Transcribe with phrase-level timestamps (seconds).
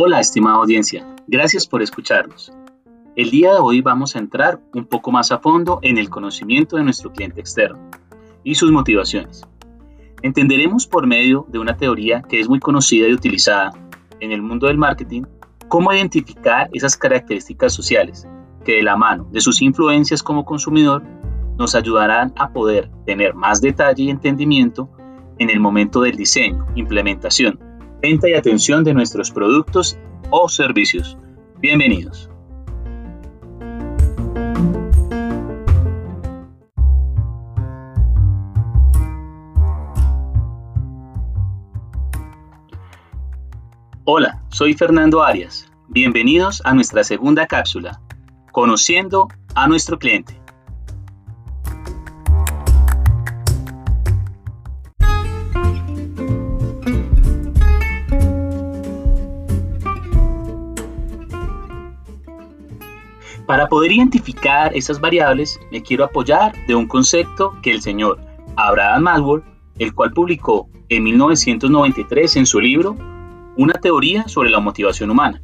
[0.00, 1.06] Hola, estimada audiencia.
[1.26, 2.52] Gracias por escucharnos.
[3.16, 6.76] El día de hoy vamos a entrar un poco más a fondo en el conocimiento
[6.76, 7.90] de nuestro cliente externo
[8.44, 9.42] y sus motivaciones.
[10.22, 13.72] Entenderemos por medio de una teoría que es muy conocida y utilizada
[14.20, 15.24] en el mundo del marketing
[15.66, 18.26] cómo identificar esas características sociales
[18.64, 21.02] que de la mano de sus influencias como consumidor
[21.58, 24.88] nos ayudarán a poder tener más detalle y entendimiento
[25.38, 27.58] en el momento del diseño, implementación,
[28.00, 29.98] venta y atención de nuestros productos
[30.30, 31.18] o servicios.
[31.58, 32.30] Bienvenidos.
[44.04, 45.70] Hola, soy Fernando Arias.
[45.88, 48.00] Bienvenidos a nuestra segunda cápsula,
[48.52, 50.37] Conociendo a nuestro cliente.
[63.48, 68.20] Para poder identificar esas variables, me quiero apoyar de un concepto que el señor
[68.56, 69.42] Abraham Maslow,
[69.78, 72.94] el cual publicó en 1993 en su libro
[73.56, 75.40] Una teoría sobre la motivación humana,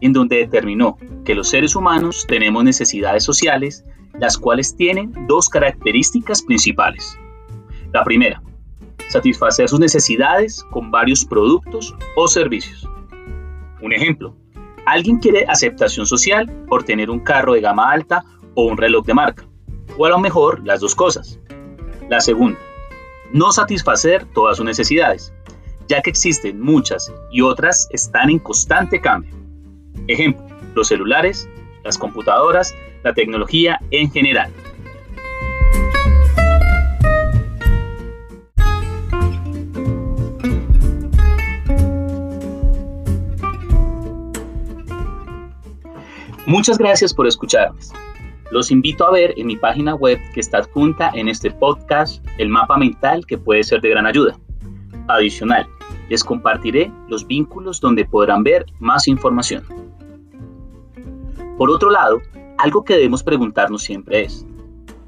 [0.00, 3.84] en donde determinó que los seres humanos tenemos necesidades sociales,
[4.20, 7.18] las cuales tienen dos características principales.
[7.92, 8.40] La primera,
[9.08, 12.88] satisfacer sus necesidades con varios productos o servicios.
[13.82, 14.36] Un ejemplo,
[14.90, 18.24] Alguien quiere aceptación social por tener un carro de gama alta
[18.56, 19.46] o un reloj de marca,
[19.96, 21.38] o a lo mejor las dos cosas.
[22.08, 22.58] La segunda,
[23.32, 25.32] no satisfacer todas sus necesidades,
[25.86, 29.32] ya que existen muchas y otras están en constante cambio.
[30.08, 31.48] Ejemplo, los celulares,
[31.84, 34.50] las computadoras, la tecnología en general.
[46.46, 47.78] Muchas gracias por escucharme.
[48.50, 52.48] Los invito a ver en mi página web que está adjunta en este podcast el
[52.48, 54.36] mapa mental que puede ser de gran ayuda.
[55.08, 55.68] Adicional,
[56.08, 59.62] les compartiré los vínculos donde podrán ver más información.
[61.58, 62.22] Por otro lado,
[62.58, 64.46] algo que debemos preguntarnos siempre es,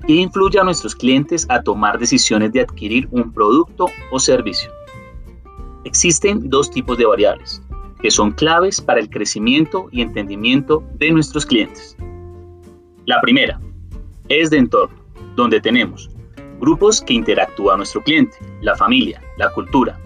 [0.07, 4.71] ¿qué influye a nuestros clientes a tomar decisiones de adquirir un producto o servicio?
[5.85, 7.63] Existen dos tipos de variables,
[8.03, 11.97] que son claves para el crecimiento y entendimiento de nuestros clientes.
[13.07, 13.61] La primera
[14.29, 14.97] es de entorno,
[15.37, 16.11] donde tenemos
[16.61, 19.99] grupos que interactúan a nuestro cliente, la familia, la cultura,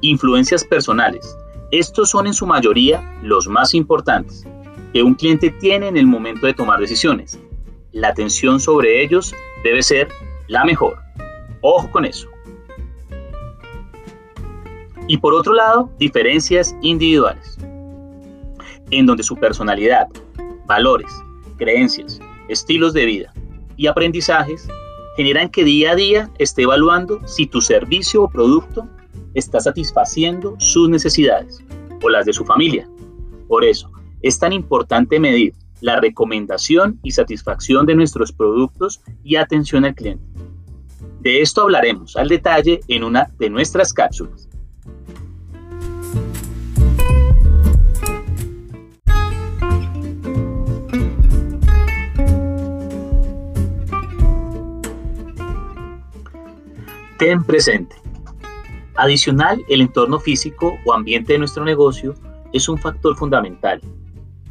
[0.00, 1.36] influencias personales.
[1.72, 4.46] Estos son en su mayoría los más importantes
[4.92, 7.40] que un cliente tiene en el momento de tomar decisiones.
[7.92, 10.08] La atención sobre ellos debe ser
[10.48, 10.98] la mejor.
[11.60, 12.28] Ojo con eso.
[15.10, 17.58] Y por otro lado, diferencias individuales,
[18.92, 20.06] en donde su personalidad,
[20.68, 21.10] valores,
[21.56, 23.32] creencias, estilos de vida
[23.76, 24.68] y aprendizajes
[25.16, 28.86] generan que día a día esté evaluando si tu servicio o producto
[29.34, 31.58] está satisfaciendo sus necesidades
[32.04, 32.88] o las de su familia.
[33.48, 33.90] Por eso,
[34.22, 40.24] es tan importante medir la recomendación y satisfacción de nuestros productos y atención al cliente.
[41.20, 44.49] De esto hablaremos al detalle en una de nuestras cápsulas.
[57.20, 57.94] Ten presente.
[58.96, 62.14] Adicional, el entorno físico o ambiente de nuestro negocio
[62.54, 63.78] es un factor fundamental.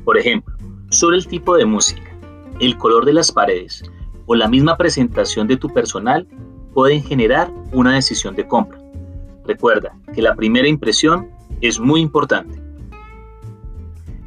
[0.05, 0.55] Por ejemplo,
[0.91, 2.15] solo el tipo de música,
[2.59, 3.83] el color de las paredes
[4.27, 6.27] o la misma presentación de tu personal
[6.75, 8.79] pueden generar una decisión de compra.
[9.47, 11.27] Recuerda que la primera impresión
[11.61, 12.61] es muy importante.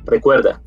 [0.04, 0.60] Recuerda,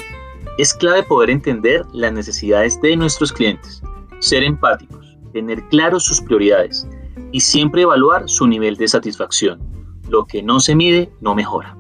[0.58, 3.84] es clave poder entender las necesidades de nuestros clientes,
[4.20, 6.88] ser empáticos, tener claros sus prioridades
[7.36, 9.60] y siempre evaluar su nivel de satisfacción.
[10.08, 11.76] Lo que no se mide no mejora.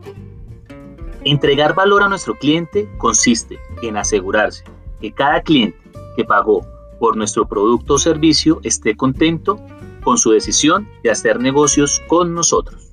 [1.24, 4.66] Entregar valor a nuestro cliente consiste en asegurarse
[5.00, 5.80] que cada cliente
[6.18, 6.68] que pagó
[7.00, 9.58] por nuestro producto o servicio esté contento
[10.04, 12.92] con su decisión de hacer negocios con nosotros.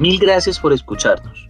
[0.00, 1.48] Mil gracias por escucharnos.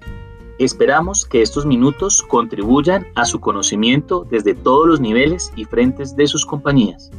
[0.59, 6.27] Esperamos que estos minutos contribuyan a su conocimiento desde todos los niveles y frentes de
[6.27, 7.11] sus compañías.